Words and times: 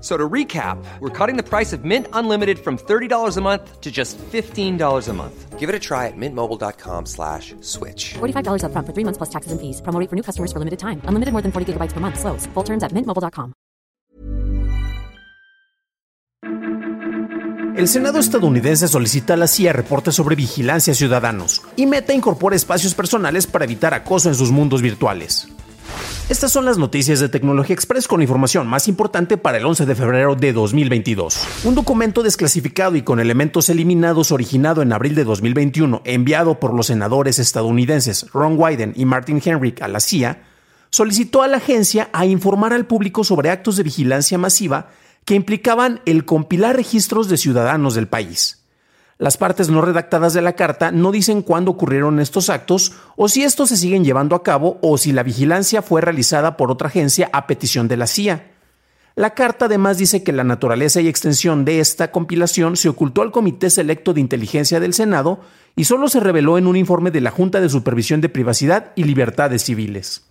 So 0.00 0.16
to 0.16 0.28
recap, 0.28 0.82
we're 1.00 1.10
cutting 1.10 1.36
the 1.36 1.42
price 1.42 1.74
of 1.74 1.84
Mint 1.84 2.06
Unlimited 2.14 2.58
from 2.58 2.78
$30 2.78 3.36
a 3.36 3.40
month 3.42 3.80
to 3.82 3.90
just 3.90 4.16
$15 4.32 5.08
a 5.08 5.12
month. 5.12 5.58
Give 5.58 5.68
it 5.68 5.74
a 5.74 5.78
try 5.78 6.06
at 6.06 6.16
mintmobile.com 6.16 7.04
slash 7.04 7.54
switch. 7.60 8.14
$45 8.14 8.64
upfront 8.64 8.86
for 8.86 8.94
three 8.94 9.04
months 9.04 9.18
plus 9.18 9.28
taxes 9.28 9.52
and 9.52 9.60
fees. 9.60 9.82
Promo 9.82 10.08
for 10.08 10.16
new 10.16 10.22
customers 10.22 10.52
for 10.52 10.58
limited 10.58 10.78
time. 10.78 11.02
Unlimited 11.04 11.32
more 11.32 11.42
than 11.42 11.52
40 11.52 11.74
gigabytes 11.74 11.92
per 11.92 12.00
month. 12.00 12.18
Slows. 12.18 12.46
Full 12.54 12.64
terms 12.64 12.82
at 12.82 12.92
mintmobile.com. 12.92 13.52
El 17.76 17.88
Senado 17.88 18.18
estadounidense 18.18 18.88
solicita 18.88 19.32
a 19.32 19.36
la 19.38 19.46
CIA 19.46 19.72
reportes 19.72 20.14
sobre 20.14 20.36
vigilancia 20.36 20.92
a 20.92 20.96
ciudadanos 20.96 21.62
y 21.76 21.86
Meta 21.86 22.12
incorpora 22.12 22.54
espacios 22.54 22.94
personales 22.94 23.46
para 23.46 23.64
evitar 23.64 23.94
acoso 23.94 24.28
en 24.28 24.34
sus 24.34 24.50
mundos 24.50 24.82
virtuales. 24.82 25.48
Estas 26.30 26.52
son 26.52 26.64
las 26.64 26.78
noticias 26.78 27.18
de 27.18 27.28
Tecnología 27.28 27.74
Express 27.74 28.06
con 28.06 28.22
información 28.22 28.68
más 28.68 28.86
importante 28.86 29.36
para 29.36 29.58
el 29.58 29.66
11 29.66 29.84
de 29.84 29.96
febrero 29.96 30.36
de 30.36 30.52
2022. 30.52 31.64
Un 31.64 31.74
documento 31.74 32.22
desclasificado 32.22 32.94
y 32.94 33.02
con 33.02 33.18
elementos 33.18 33.68
eliminados 33.68 34.30
originado 34.30 34.80
en 34.80 34.92
abril 34.92 35.16
de 35.16 35.24
2021, 35.24 36.02
enviado 36.04 36.60
por 36.60 36.72
los 36.72 36.86
senadores 36.86 37.40
estadounidenses 37.40 38.30
Ron 38.32 38.54
Wyden 38.56 38.92
y 38.94 39.06
Martin 39.06 39.42
Henrik 39.44 39.82
a 39.82 39.88
la 39.88 39.98
CIA, 39.98 40.44
solicitó 40.90 41.42
a 41.42 41.48
la 41.48 41.56
agencia 41.56 42.08
a 42.12 42.26
informar 42.26 42.74
al 42.74 42.86
público 42.86 43.24
sobre 43.24 43.50
actos 43.50 43.76
de 43.76 43.82
vigilancia 43.82 44.38
masiva 44.38 44.90
que 45.24 45.34
implicaban 45.34 46.00
el 46.06 46.24
compilar 46.26 46.76
registros 46.76 47.28
de 47.28 47.38
ciudadanos 47.38 47.96
del 47.96 48.06
país. 48.06 48.59
Las 49.20 49.36
partes 49.36 49.68
no 49.68 49.82
redactadas 49.82 50.32
de 50.32 50.40
la 50.40 50.54
carta 50.54 50.92
no 50.92 51.12
dicen 51.12 51.42
cuándo 51.42 51.72
ocurrieron 51.72 52.20
estos 52.20 52.48
actos 52.48 52.92
o 53.16 53.28
si 53.28 53.44
estos 53.44 53.68
se 53.68 53.76
siguen 53.76 54.02
llevando 54.02 54.34
a 54.34 54.42
cabo 54.42 54.78
o 54.80 54.96
si 54.96 55.12
la 55.12 55.22
vigilancia 55.22 55.82
fue 55.82 56.00
realizada 56.00 56.56
por 56.56 56.70
otra 56.70 56.88
agencia 56.88 57.28
a 57.34 57.46
petición 57.46 57.86
de 57.86 57.98
la 57.98 58.06
CIA. 58.06 58.52
La 59.16 59.34
carta 59.34 59.66
además 59.66 59.98
dice 59.98 60.22
que 60.22 60.32
la 60.32 60.42
naturaleza 60.42 61.02
y 61.02 61.08
extensión 61.08 61.66
de 61.66 61.80
esta 61.80 62.10
compilación 62.10 62.78
se 62.78 62.88
ocultó 62.88 63.20
al 63.20 63.30
Comité 63.30 63.68
Selecto 63.68 64.14
de 64.14 64.22
Inteligencia 64.22 64.80
del 64.80 64.94
Senado 64.94 65.40
y 65.76 65.84
solo 65.84 66.08
se 66.08 66.20
reveló 66.20 66.56
en 66.56 66.66
un 66.66 66.76
informe 66.76 67.10
de 67.10 67.20
la 67.20 67.30
Junta 67.30 67.60
de 67.60 67.68
Supervisión 67.68 68.22
de 68.22 68.30
Privacidad 68.30 68.92
y 68.96 69.04
Libertades 69.04 69.64
Civiles. 69.64 70.24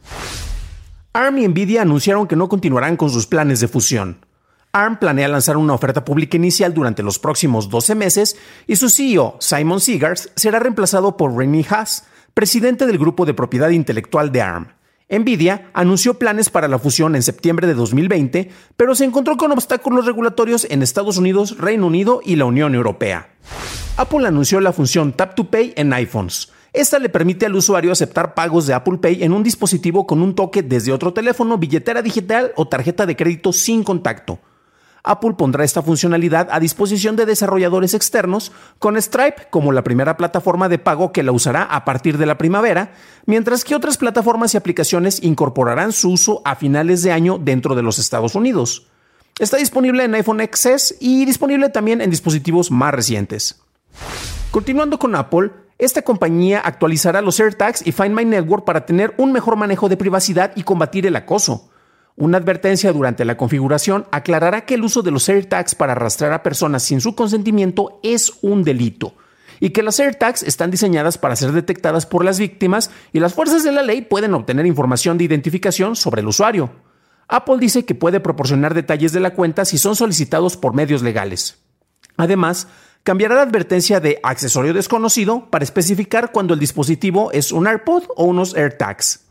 ARM 1.13 1.37
y 1.37 1.47
Nvidia 1.47 1.83
anunciaron 1.83 2.25
que 2.25 2.35
no 2.35 2.49
continuarán 2.49 2.97
con 2.97 3.11
sus 3.11 3.27
planes 3.27 3.59
de 3.59 3.67
fusión. 3.67 4.25
ARM 4.71 4.99
planea 4.99 5.27
lanzar 5.27 5.57
una 5.57 5.73
oferta 5.73 6.05
pública 6.05 6.37
inicial 6.37 6.75
durante 6.75 7.01
los 7.01 7.17
próximos 7.17 7.69
12 7.69 7.95
meses 7.95 8.37
y 8.67 8.75
su 8.75 8.89
CEO, 8.89 9.35
Simon 9.39 9.81
Segars, 9.81 10.31
será 10.35 10.59
reemplazado 10.59 11.17
por 11.17 11.35
Remy 11.35 11.65
Haas, 11.67 12.05
presidente 12.35 12.85
del 12.85 12.99
grupo 12.99 13.25
de 13.25 13.33
propiedad 13.33 13.71
intelectual 13.71 14.31
de 14.31 14.43
ARM. 14.43 14.67
Nvidia 15.09 15.71
anunció 15.73 16.19
planes 16.19 16.51
para 16.51 16.67
la 16.67 16.77
fusión 16.77 17.15
en 17.15 17.23
septiembre 17.23 17.65
de 17.65 17.73
2020, 17.73 18.51
pero 18.77 18.93
se 18.93 19.05
encontró 19.05 19.37
con 19.37 19.51
obstáculos 19.51 20.05
regulatorios 20.05 20.67
en 20.69 20.83
Estados 20.83 21.17
Unidos, 21.17 21.57
Reino 21.57 21.87
Unido 21.87 22.21
y 22.23 22.35
la 22.35 22.45
Unión 22.45 22.75
Europea. 22.75 23.27
Apple 23.97 24.27
anunció 24.27 24.61
la 24.61 24.71
función 24.71 25.13
Tap 25.13 25.33
to 25.33 25.45
Pay 25.45 25.73
en 25.77 25.91
iPhones. 25.93 26.51
Esta 26.73 26.99
le 26.99 27.09
permite 27.09 27.47
al 27.47 27.55
usuario 27.55 27.91
aceptar 27.91 28.35
pagos 28.35 28.67
de 28.67 28.75
Apple 28.75 28.99
Pay 28.99 29.23
en 29.23 29.33
un 29.33 29.41
dispositivo 29.41 30.05
con 30.05 30.21
un 30.21 30.35
toque 30.35 30.61
desde 30.61 30.91
otro 30.91 31.11
teléfono, 31.11 31.57
billetera 31.57 32.03
digital 32.03 32.51
o 32.55 32.67
tarjeta 32.67 33.07
de 33.07 33.15
crédito 33.15 33.51
sin 33.51 33.83
contacto. 33.83 34.37
Apple 35.03 35.33
pondrá 35.33 35.63
esta 35.63 35.81
funcionalidad 35.81 36.49
a 36.51 36.59
disposición 36.59 37.15
de 37.15 37.25
desarrolladores 37.25 37.93
externos, 37.93 38.51
con 38.79 39.01
Stripe 39.01 39.47
como 39.49 39.71
la 39.71 39.83
primera 39.83 40.17
plataforma 40.17 40.69
de 40.69 40.79
pago 40.79 41.11
que 41.11 41.23
la 41.23 41.31
usará 41.31 41.63
a 41.63 41.85
partir 41.85 42.17
de 42.17 42.25
la 42.25 42.37
primavera, 42.37 42.93
mientras 43.25 43.63
que 43.63 43.75
otras 43.75 43.97
plataformas 43.97 44.53
y 44.53 44.57
aplicaciones 44.57 45.23
incorporarán 45.23 45.91
su 45.91 46.11
uso 46.11 46.41
a 46.45 46.55
finales 46.55 47.01
de 47.03 47.11
año 47.11 47.37
dentro 47.37 47.75
de 47.75 47.83
los 47.83 47.99
Estados 47.99 48.35
Unidos. 48.35 48.87
Está 49.39 49.57
disponible 49.57 50.03
en 50.03 50.15
iPhone 50.15 50.41
XS 50.41 50.95
y 50.99 51.25
disponible 51.25 51.69
también 51.69 52.01
en 52.01 52.09
dispositivos 52.09 52.71
más 52.71 52.93
recientes. 52.93 53.61
Continuando 54.51 54.99
con 54.99 55.15
Apple, 55.15 55.51
esta 55.77 56.01
compañía 56.01 56.59
actualizará 56.59 57.21
los 57.21 57.39
AirTags 57.39 57.87
y 57.87 57.93
Find 57.93 58.13
My 58.13 58.25
Network 58.25 58.65
para 58.65 58.85
tener 58.85 59.13
un 59.17 59.31
mejor 59.31 59.55
manejo 59.55 59.87
de 59.87 59.95
privacidad 59.95 60.51
y 60.57 60.63
combatir 60.63 61.05
el 61.05 61.15
acoso. 61.15 61.68
Una 62.19 62.37
advertencia 62.37 62.91
durante 62.91 63.23
la 63.23 63.37
configuración 63.37 64.05
aclarará 64.11 64.65
que 64.65 64.73
el 64.73 64.83
uso 64.83 65.01
de 65.01 65.09
los 65.09 65.29
AirTags 65.29 65.73
para 65.73 65.93
arrastrar 65.93 66.33
a 66.33 66.43
personas 66.43 66.83
sin 66.83 66.99
su 66.99 67.15
consentimiento 67.15 68.01
es 68.03 68.33
un 68.41 68.65
delito 68.65 69.15
y 69.61 69.69
que 69.69 69.83
las 69.83 70.01
AirTags 70.01 70.43
están 70.43 70.69
diseñadas 70.69 71.17
para 71.17 71.37
ser 71.37 71.53
detectadas 71.53 72.05
por 72.05 72.25
las 72.25 72.37
víctimas 72.37 72.91
y 73.13 73.21
las 73.21 73.33
fuerzas 73.33 73.63
de 73.63 73.71
la 73.71 73.83
ley 73.83 74.01
pueden 74.01 74.33
obtener 74.33 74.65
información 74.65 75.17
de 75.17 75.23
identificación 75.23 75.95
sobre 75.95 76.19
el 76.19 76.27
usuario. 76.27 76.71
Apple 77.29 77.55
dice 77.57 77.85
que 77.85 77.95
puede 77.95 78.19
proporcionar 78.19 78.73
detalles 78.73 79.13
de 79.13 79.21
la 79.21 79.33
cuenta 79.33 79.63
si 79.63 79.77
son 79.77 79.95
solicitados 79.95 80.57
por 80.57 80.73
medios 80.73 81.01
legales. 81.01 81.59
Además, 82.17 82.67
cambiará 83.03 83.35
la 83.35 83.43
advertencia 83.43 84.01
de 84.01 84.19
accesorio 84.23 84.73
desconocido 84.73 85.49
para 85.49 85.63
especificar 85.63 86.33
cuando 86.33 86.53
el 86.53 86.59
dispositivo 86.59 87.31
es 87.31 87.53
un 87.53 87.65
AirPod 87.65 88.03
o 88.17 88.25
unos 88.25 88.55
AirTags. 88.55 89.21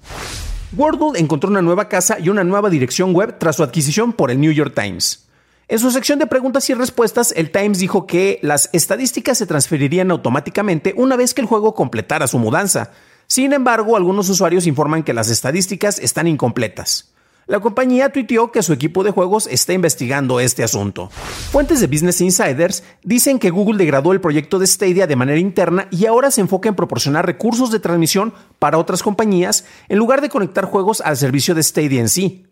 Wordle 0.76 1.18
encontró 1.18 1.48
una 1.48 1.62
nueva 1.62 1.88
casa 1.88 2.18
y 2.20 2.28
una 2.28 2.44
nueva 2.44 2.68
dirección 2.68 3.14
web 3.14 3.38
tras 3.38 3.56
su 3.56 3.62
adquisición 3.62 4.12
por 4.12 4.30
el 4.30 4.38
New 4.38 4.52
York 4.52 4.74
Times. 4.74 5.26
En 5.66 5.78
su 5.78 5.90
sección 5.90 6.18
de 6.18 6.26
preguntas 6.26 6.68
y 6.68 6.74
respuestas, 6.74 7.32
el 7.36 7.50
Times 7.50 7.78
dijo 7.78 8.06
que 8.06 8.38
las 8.42 8.68
estadísticas 8.72 9.38
se 9.38 9.46
transferirían 9.46 10.10
automáticamente 10.10 10.94
una 10.96 11.16
vez 11.16 11.32
que 11.32 11.40
el 11.40 11.46
juego 11.46 11.74
completara 11.74 12.26
su 12.26 12.38
mudanza. 12.38 12.90
Sin 13.26 13.52
embargo, 13.52 13.96
algunos 13.96 14.28
usuarios 14.28 14.66
informan 14.66 15.04
que 15.04 15.14
las 15.14 15.30
estadísticas 15.30 15.98
están 15.98 16.26
incompletas. 16.26 17.12
La 17.48 17.60
compañía 17.60 18.12
tuiteó 18.12 18.52
que 18.52 18.62
su 18.62 18.74
equipo 18.74 19.02
de 19.02 19.10
juegos 19.10 19.46
está 19.46 19.72
investigando 19.72 20.38
este 20.38 20.62
asunto. 20.62 21.08
Fuentes 21.50 21.80
de 21.80 21.86
Business 21.86 22.20
Insiders 22.20 22.84
dicen 23.02 23.38
que 23.38 23.48
Google 23.48 23.78
degradó 23.78 24.12
el 24.12 24.20
proyecto 24.20 24.58
de 24.58 24.66
Stadia 24.66 25.06
de 25.06 25.16
manera 25.16 25.38
interna 25.38 25.88
y 25.90 26.04
ahora 26.04 26.30
se 26.30 26.42
enfoca 26.42 26.68
en 26.68 26.74
proporcionar 26.74 27.24
recursos 27.24 27.70
de 27.70 27.80
transmisión 27.80 28.34
para 28.58 28.76
otras 28.76 29.02
compañías 29.02 29.64
en 29.88 29.96
lugar 29.96 30.20
de 30.20 30.28
conectar 30.28 30.66
juegos 30.66 31.00
al 31.00 31.16
servicio 31.16 31.54
de 31.54 31.62
Stadia 31.62 32.02
en 32.02 32.10
sí. 32.10 32.44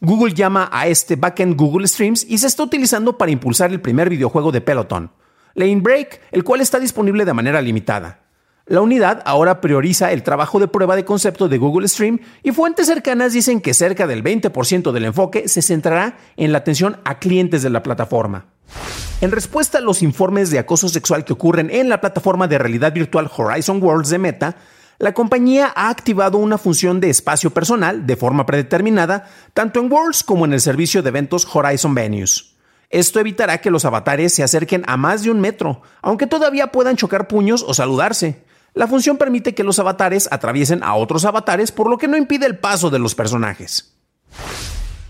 Google 0.00 0.34
llama 0.34 0.68
a 0.72 0.88
este 0.88 1.14
backend 1.14 1.56
Google 1.56 1.86
Streams 1.86 2.26
y 2.28 2.38
se 2.38 2.48
está 2.48 2.64
utilizando 2.64 3.16
para 3.16 3.30
impulsar 3.30 3.70
el 3.70 3.80
primer 3.80 4.10
videojuego 4.10 4.50
de 4.50 4.62
Peloton, 4.62 5.12
Lane 5.54 5.80
Break, 5.80 6.22
el 6.32 6.42
cual 6.42 6.60
está 6.60 6.80
disponible 6.80 7.24
de 7.24 7.34
manera 7.34 7.62
limitada. 7.62 8.29
La 8.70 8.82
unidad 8.82 9.20
ahora 9.24 9.60
prioriza 9.60 10.12
el 10.12 10.22
trabajo 10.22 10.60
de 10.60 10.68
prueba 10.68 10.94
de 10.94 11.04
concepto 11.04 11.48
de 11.48 11.58
Google 11.58 11.88
Stream 11.88 12.20
y 12.44 12.52
fuentes 12.52 12.86
cercanas 12.86 13.32
dicen 13.32 13.60
que 13.60 13.74
cerca 13.74 14.06
del 14.06 14.22
20% 14.22 14.92
del 14.92 15.06
enfoque 15.06 15.48
se 15.48 15.60
centrará 15.60 16.18
en 16.36 16.52
la 16.52 16.58
atención 16.58 16.96
a 17.04 17.18
clientes 17.18 17.62
de 17.62 17.70
la 17.70 17.82
plataforma. 17.82 18.46
En 19.20 19.32
respuesta 19.32 19.78
a 19.78 19.80
los 19.80 20.04
informes 20.04 20.50
de 20.50 20.60
acoso 20.60 20.88
sexual 20.88 21.24
que 21.24 21.32
ocurren 21.32 21.68
en 21.68 21.88
la 21.88 22.00
plataforma 22.00 22.46
de 22.46 22.58
realidad 22.58 22.92
virtual 22.92 23.28
Horizon 23.36 23.82
Worlds 23.82 24.10
de 24.10 24.18
Meta, 24.18 24.56
la 25.00 25.14
compañía 25.14 25.72
ha 25.74 25.88
activado 25.88 26.38
una 26.38 26.56
función 26.56 27.00
de 27.00 27.10
espacio 27.10 27.50
personal 27.50 28.06
de 28.06 28.14
forma 28.14 28.46
predeterminada, 28.46 29.28
tanto 29.52 29.80
en 29.80 29.92
Worlds 29.92 30.22
como 30.22 30.44
en 30.44 30.52
el 30.52 30.60
servicio 30.60 31.02
de 31.02 31.08
eventos 31.08 31.44
Horizon 31.52 31.92
Venues. 31.92 32.54
Esto 32.88 33.18
evitará 33.18 33.60
que 33.60 33.72
los 33.72 33.84
avatares 33.84 34.32
se 34.32 34.44
acerquen 34.44 34.84
a 34.86 34.96
más 34.96 35.24
de 35.24 35.32
un 35.32 35.40
metro, 35.40 35.82
aunque 36.02 36.28
todavía 36.28 36.68
puedan 36.68 36.94
chocar 36.94 37.26
puños 37.26 37.64
o 37.66 37.74
saludarse. 37.74 38.44
La 38.74 38.86
función 38.86 39.16
permite 39.16 39.54
que 39.54 39.64
los 39.64 39.78
avatares 39.78 40.28
atraviesen 40.30 40.82
a 40.82 40.94
otros 40.94 41.24
avatares, 41.24 41.72
por 41.72 41.88
lo 41.88 41.98
que 41.98 42.08
no 42.08 42.16
impide 42.16 42.46
el 42.46 42.58
paso 42.58 42.90
de 42.90 42.98
los 42.98 43.14
personajes. 43.14 43.96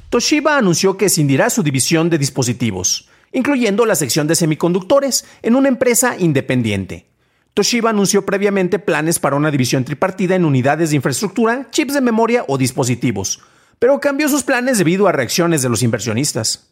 Toshiba 0.09 0.57
anunció 0.57 0.97
que 0.97 1.07
escindirá 1.07 1.51
su 1.51 1.63
división 1.63 2.11
de 2.11 2.19
dispositivos, 2.19 3.09
incluyendo 3.33 3.87
la 3.87 3.95
sección 3.95 4.27
de 4.27 4.35
semiconductores, 4.35 5.25
en 5.43 5.55
una 5.55 5.69
empresa 5.69 6.17
independiente. 6.19 7.07
Toshiba 7.55 7.91
anunció 7.91 8.25
previamente 8.25 8.79
planes 8.79 9.19
para 9.19 9.37
una 9.37 9.51
división 9.51 9.85
tripartida 9.85 10.35
en 10.35 10.45
unidades 10.45 10.91
de 10.91 10.97
infraestructura, 10.97 11.69
chips 11.71 11.95
de 11.95 12.01
memoria 12.01 12.45
o 12.49 12.59
dispositivos, 12.59 13.41
pero 13.79 14.01
cambió 14.01 14.29
sus 14.29 14.43
planes 14.43 14.79
debido 14.79 15.07
a 15.07 15.13
reacciones 15.13 15.63
de 15.63 15.69
los 15.69 15.83
inversionistas. 15.83 16.71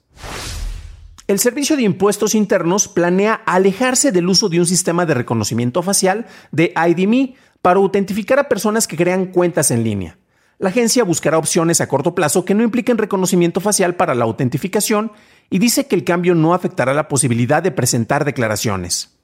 El 1.28 1.38
Servicio 1.38 1.76
de 1.76 1.82
Impuestos 1.82 2.34
Internos 2.34 2.88
planea 2.88 3.34
alejarse 3.34 4.12
del 4.12 4.30
uso 4.30 4.48
de 4.48 4.60
un 4.60 4.66
sistema 4.66 5.04
de 5.04 5.12
reconocimiento 5.12 5.82
facial 5.82 6.24
de 6.52 6.72
IDMe 6.74 7.34
para 7.60 7.80
autentificar 7.80 8.38
a 8.38 8.48
personas 8.48 8.88
que 8.88 8.96
crean 8.96 9.26
cuentas 9.26 9.70
en 9.70 9.84
línea. 9.84 10.16
La 10.58 10.70
agencia 10.70 11.04
buscará 11.04 11.36
opciones 11.36 11.82
a 11.82 11.86
corto 11.86 12.14
plazo 12.14 12.46
que 12.46 12.54
no 12.54 12.62
impliquen 12.62 12.96
reconocimiento 12.96 13.60
facial 13.60 13.94
para 13.94 14.14
la 14.14 14.24
autentificación 14.24 15.12
y 15.50 15.58
dice 15.58 15.86
que 15.86 15.96
el 15.96 16.04
cambio 16.04 16.34
no 16.34 16.54
afectará 16.54 16.94
la 16.94 17.08
posibilidad 17.08 17.62
de 17.62 17.72
presentar 17.72 18.24
declaraciones. 18.24 19.18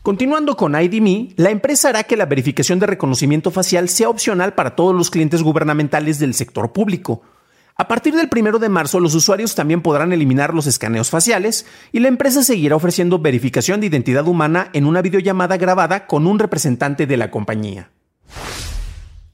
Continuando 0.00 0.56
con 0.56 0.80
IDMe, 0.80 1.34
la 1.36 1.50
empresa 1.50 1.90
hará 1.90 2.04
que 2.04 2.16
la 2.16 2.24
verificación 2.24 2.78
de 2.78 2.86
reconocimiento 2.86 3.50
facial 3.50 3.90
sea 3.90 4.08
opcional 4.08 4.54
para 4.54 4.76
todos 4.76 4.94
los 4.94 5.10
clientes 5.10 5.42
gubernamentales 5.42 6.18
del 6.18 6.32
sector 6.32 6.72
público. 6.72 7.20
A 7.76 7.88
partir 7.88 8.14
del 8.14 8.30
1 8.32 8.60
de 8.60 8.68
marzo, 8.68 9.00
los 9.00 9.16
usuarios 9.16 9.56
también 9.56 9.82
podrán 9.82 10.12
eliminar 10.12 10.54
los 10.54 10.68
escaneos 10.68 11.10
faciales 11.10 11.66
y 11.90 11.98
la 11.98 12.06
empresa 12.06 12.44
seguirá 12.44 12.76
ofreciendo 12.76 13.18
verificación 13.18 13.80
de 13.80 13.88
identidad 13.88 14.28
humana 14.28 14.70
en 14.74 14.86
una 14.86 15.02
videollamada 15.02 15.56
grabada 15.56 16.06
con 16.06 16.28
un 16.28 16.38
representante 16.38 17.08
de 17.08 17.16
la 17.16 17.32
compañía. 17.32 17.90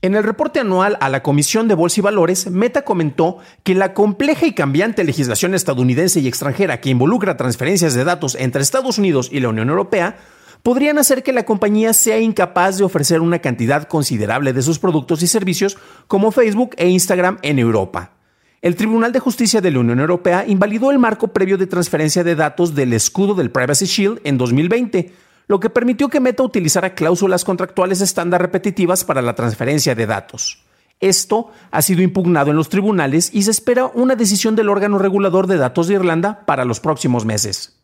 En 0.01 0.15
el 0.15 0.25
reporte 0.25 0.61
anual 0.61 0.97
a 1.03 1.11
la 1.11 1.23
Comisión 1.23 1.69
de 1.69 1.75
Bolsa 1.75 2.01
y 2.01 2.03
Valores, 2.03 2.51
Meta 2.51 2.81
comentó 2.81 3.37
que 3.63 3.75
la 3.75 3.93
compleja 3.93 4.47
y 4.47 4.55
cambiante 4.55 5.05
legislación 5.05 5.55
estadounidense 5.55 6.21
y 6.21 6.27
extranjera 6.27 6.81
que 6.81 6.89
involucra 6.89 7.37
transferencias 7.37 7.93
de 7.93 8.05
datos 8.05 8.37
entre 8.37 8.63
Estados 8.63 8.97
Unidos 8.97 9.29
y 9.31 9.41
la 9.41 9.51
Unión 9.51 9.69
Europea 9.69 10.17
podrían 10.63 10.97
hacer 10.97 11.23
que 11.23 11.35
la 11.35 11.45
compañía 11.45 11.93
sea 11.93 12.19
incapaz 12.19 12.79
de 12.79 12.85
ofrecer 12.85 13.21
una 13.21 13.41
cantidad 13.41 13.87
considerable 13.87 14.55
de 14.55 14.63
sus 14.63 14.79
productos 14.79 15.23
y 15.23 15.27
servicios 15.27 15.77
como 16.07 16.33
Facebook 16.33 16.71
e 16.79 16.89
Instagram 16.89 17.37
en 17.43 17.59
Europa. 17.59 18.13
El 18.63 18.77
Tribunal 18.77 19.11
de 19.11 19.21
Justicia 19.21 19.63
de 19.63 19.71
la 19.71 19.79
Unión 19.79 20.01
Europea 20.01 20.45
invalidó 20.47 20.91
el 20.91 20.99
marco 20.99 21.29
previo 21.29 21.57
de 21.57 21.67
transferencia 21.67 22.23
de 22.23 22.35
datos 22.35 22.75
del 22.75 22.93
escudo 22.93 23.35
del 23.35 23.51
Privacy 23.51 23.87
Shield 23.87 24.21
en 24.23 24.37
2020, 24.37 25.15
lo 25.49 25.59
que 25.59 25.71
permitió 25.71 26.11
que 26.11 26.21
Meta 26.21 26.43
utilizara 26.43 26.95
cláusulas 26.95 27.47
contractuales 27.47 28.03
estándar 28.03 28.43
repetitivas 28.43 29.03
para 29.03 29.23
la 29.23 29.35
transferencia 29.35 29.95
de 29.95 30.05
datos. 30.05 30.63
Esto 31.01 31.51
ha 31.71 31.81
sido 31.81 32.03
impugnado 32.03 32.51
en 32.51 32.57
los 32.59 32.69
tribunales 32.69 33.31
y 33.33 33.45
se 33.45 33.51
espera 33.51 33.87
una 33.87 34.15
decisión 34.15 34.57
del 34.57 34.69
órgano 34.69 34.99
regulador 34.99 35.47
de 35.47 35.57
datos 35.57 35.89
de 35.89 35.95
Irlanda 35.95 36.45
para 36.45 36.67
los 36.67 36.81
próximos 36.81 37.25
meses. 37.25 37.81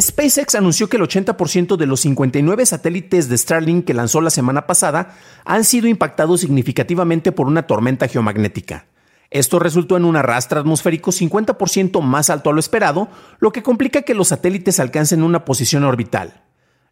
SpaceX 0.00 0.54
anunció 0.54 0.88
que 0.88 0.96
el 0.96 1.02
80% 1.02 1.76
de 1.76 1.86
los 1.86 2.02
59 2.02 2.66
satélites 2.66 3.28
de 3.28 3.36
Starlink 3.36 3.84
que 3.84 3.94
lanzó 3.94 4.20
la 4.20 4.30
semana 4.30 4.64
pasada 4.68 5.16
han 5.44 5.64
sido 5.64 5.88
impactados 5.88 6.40
significativamente 6.40 7.32
por 7.32 7.48
una 7.48 7.66
tormenta 7.66 8.06
geomagnética. 8.06 8.86
Esto 9.32 9.58
resultó 9.58 9.96
en 9.96 10.04
un 10.04 10.14
arrastre 10.16 10.60
atmosférico 10.60 11.10
50% 11.10 12.02
más 12.02 12.28
alto 12.28 12.50
a 12.50 12.52
lo 12.52 12.60
esperado, 12.60 13.08
lo 13.40 13.50
que 13.50 13.62
complica 13.62 14.02
que 14.02 14.14
los 14.14 14.28
satélites 14.28 14.78
alcancen 14.78 15.22
una 15.22 15.46
posición 15.46 15.84
orbital. 15.84 16.42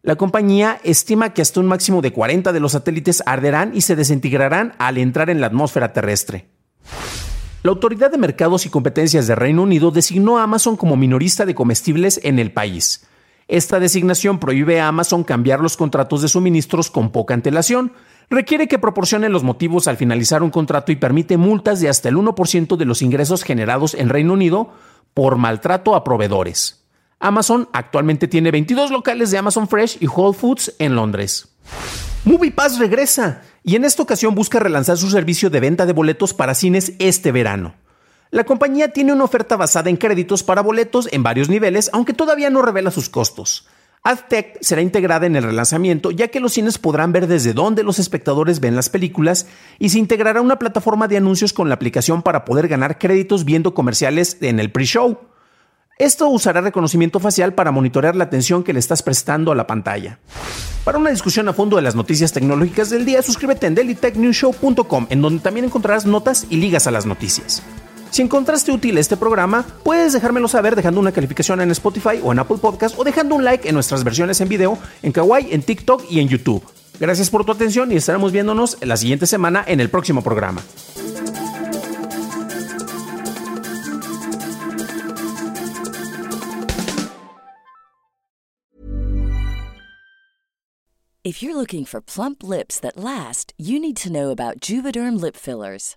La 0.03 0.17
compañía 0.17 0.81
estima 0.83 1.35
que 1.35 1.43
hasta 1.43 1.61
un 1.61 1.67
máximo 1.67 2.01
de 2.01 2.15
40 2.15 2.55
de 2.55 2.61
los 2.61 2.73
satélites 2.73 3.23
arderán 3.27 3.73
y 3.75 3.83
se 3.83 3.95
desintegrarán 3.95 4.73
al 4.79 4.97
entrar 4.97 5.29
en 5.29 5.43
la 5.43 5.49
atmósfera 5.49 5.93
terrestre. 5.93 6.49
La 7.63 7.73
Autoridad 7.73 8.11
de 8.11 8.17
Mercados 8.17 8.65
y 8.65 8.71
Competencias 8.71 9.27
de 9.27 9.35
Reino 9.35 9.63
Unido 9.63 9.91
designó 9.91 10.39
a 10.39 10.45
Amazon 10.45 10.79
como 10.79 10.97
minorista 10.97 11.45
de 11.45 11.55
comestibles 11.55 12.19
en 12.25 12.39
el 12.39 12.53
país. 12.53 13.07
Esta 13.49 13.79
designación 13.79 14.39
prohíbe 14.39 14.81
a 14.81 14.89
Amazon 14.89 15.25
cambiar 15.25 15.61
los 15.61 15.77
contratos 15.77 16.23
de 16.23 16.29
suministros 16.29 16.91
con 16.91 17.13
poca 17.13 17.35
antelación, 17.35 17.93
requiere 18.31 18.69
que 18.69 18.79
proporcione 18.79 19.29
los 19.29 19.43
motivos 19.43 19.89
al 19.89 19.97
finalizar 19.97 20.43
un 20.43 20.51
contrato 20.51 20.93
y 20.93 20.97
permite 20.97 21.37
multas 21.37 21.81
de 21.81 21.89
hasta 21.89 22.09
el 22.09 22.17
1% 22.17 22.77
de 22.77 22.85
los 22.85 23.03
ingresos 23.03 23.43
generados 23.43 23.95
en 23.95 24.09
Reino 24.09 24.33
Unido 24.33 24.73
por 25.13 25.37
maltrato 25.37 25.95
a 25.97 26.05
proveedores. 26.05 26.85
Amazon 27.19 27.69
actualmente 27.73 28.29
tiene 28.29 28.51
22 28.51 28.91
locales 28.91 29.31
de 29.31 29.39
Amazon 29.39 29.69
Fresh 29.69 29.99
y 30.01 30.07
Whole 30.07 30.37
Foods 30.37 30.75
en 30.79 30.95
Londres. 30.95 31.49
MoviePass 32.25 32.79
regresa 32.79 33.43
y 33.63 33.77
en 33.77 33.85
esta 33.85 34.03
ocasión 34.03 34.35
busca 34.35 34.59
relanzar 34.59 34.97
su 34.97 35.11
servicio 35.11 35.51
de 35.51 35.61
venta 35.61 35.85
de 35.85 35.93
boletos 35.93 36.33
para 36.33 36.55
cines 36.55 36.95
este 36.99 37.33
verano. 37.33 37.75
La 38.31 38.45
compañía 38.45 38.93
tiene 38.93 39.13
una 39.13 39.25
oferta 39.25 39.57
basada 39.57 39.91
en 39.91 39.97
créditos 39.97 40.45
para 40.45 40.63
boletos 40.63 41.09
en 41.11 41.25
varios 41.25 41.49
niveles, 41.49 41.91
aunque 41.93 42.15
todavía 42.15 42.49
no 42.49 42.63
revela 42.63 42.93
sus 42.93 43.09
costos. 43.09 43.67
AdTech 44.03 44.59
será 44.63 44.81
integrada 44.81 45.27
en 45.27 45.37
el 45.37 45.43
relanzamiento 45.43 46.11
ya 46.11 46.29
que 46.29 46.41
los 46.41 46.55
cines 46.55 46.79
podrán 46.79 47.13
ver 47.13 47.27
desde 47.27 47.53
dónde 47.53 47.83
los 47.83 47.99
espectadores 47.99 48.61
ven 48.61 48.75
las 48.75 48.89
películas 48.89 49.47
y 49.79 49.91
se 49.91 49.99
integrará 49.99 50.41
una 50.41 50.59
plataforma 50.59 51.07
de 51.07 51.19
anuncios 51.19 51.53
con 51.53 51.69
la 51.69 51.75
aplicación 51.75 52.23
para 52.23 52.47
poder 52.47 52.67
ganar 52.69 52.99
créditos 52.99 53.45
viendo 53.45 53.75
comerciales 53.75 54.39
en 54.41 54.59
el 54.59 54.73
pre-show. 54.73 55.19
Esto 55.99 56.29
usará 56.29 56.63
reconocimiento 56.63 57.21
facial 57.21 57.53
para 57.53 57.73
monitorear 57.73 58.17
la 58.17 58.25
atención 58.25 58.65
que 58.65 58.73
le 58.73 58.79
estás 58.79 59.03
prestando 59.03 59.53
a 59.53 59.55
la 59.55 59.67
pantalla. 59.67 60.19
Para 60.83 60.97
una 60.97 61.11
discusión 61.11 61.47
a 61.49 61.53
fondo 61.53 61.77
de 61.77 61.83
las 61.83 61.95
noticias 61.95 62.33
tecnológicas 62.33 62.89
del 62.89 63.05
día, 63.05 63.21
suscríbete 63.21 63.67
en 63.67 63.75
dailytechnewshow.com, 63.75 65.09
en 65.11 65.21
donde 65.21 65.43
también 65.43 65.67
encontrarás 65.67 66.07
notas 66.07 66.47
y 66.49 66.57
ligas 66.57 66.87
a 66.87 66.91
las 66.91 67.05
noticias. 67.05 67.63
Si 68.11 68.23
encontraste 68.23 68.73
útil 68.73 68.99
este 68.99 69.17
programa, 69.17 69.65
puedes 69.85 70.13
dejármelo 70.13 70.49
saber 70.49 70.75
dejando 70.75 71.01
una 71.01 71.13
calificación 71.13 71.61
en 71.61 71.71
Spotify 71.71 72.21
o 72.23 72.33
en 72.33 72.41
Apple 72.41 72.59
Podcast 72.59 72.99
o 72.99 73.05
dejando 73.05 73.37
un 73.37 73.45
like 73.45 73.69
en 73.69 73.75
nuestras 73.75 74.03
versiones 74.03 74.41
en 74.41 74.49
video 74.49 74.79
en 75.03 75.13
Kawaii, 75.13 75.53
en 75.53 75.63
TikTok 75.63 76.05
y 76.11 76.19
en 76.21 76.29
YouTube. 76.29 76.63
Gracias 76.99 77.31
por 77.31 77.45
tu 77.45 77.53
atención 77.53 77.93
y 77.93 77.97
estaremos 77.97 78.33
viéndonos 78.33 78.77
la 78.83 78.97
siguiente 78.97 79.27
semana 79.27 79.65
en 79.67 79.81
el 79.81 79.91
próximo 79.91 80.23
programa. 80.23 80.61
If 91.23 91.43
you're 91.43 91.55
looking 91.55 91.85
for 91.85 92.01
plump 92.01 92.43
lips 92.43 92.81
that 92.81 92.97
last, 92.97 93.53
you 93.57 93.79
need 93.79 93.97
to 93.99 94.11
know 94.11 94.31
about 94.31 94.59
Juvederm 94.59 95.21
lip 95.21 95.37
fillers. 95.37 95.97